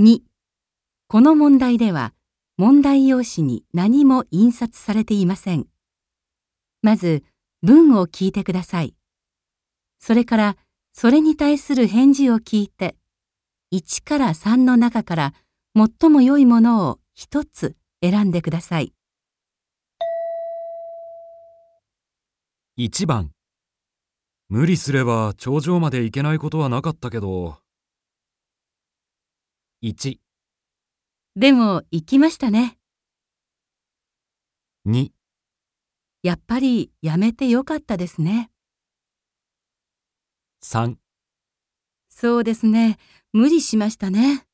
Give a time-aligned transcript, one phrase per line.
[0.00, 0.22] 2
[1.06, 2.14] この問題では
[2.56, 5.68] 問題用紙に何も印刷されていません。
[6.82, 7.22] まず
[7.62, 8.96] 文を聞いてください。
[10.00, 10.56] それから
[10.92, 12.96] それに対する返事を聞いて
[13.72, 15.34] 1から3の中から
[15.76, 18.92] 最も良いものを一つ選んでください。
[22.78, 23.30] 1番
[24.48, 27.63] 無理すれば頂上まで行けないことはなかったけど。
[29.86, 30.18] 1、
[31.36, 32.78] でも行きましたね。
[34.86, 35.12] 2、
[36.22, 38.50] やっぱりやめてよかったですね。
[40.62, 40.96] 3
[42.08, 42.96] そうですね。
[43.34, 44.46] 無理しましたね。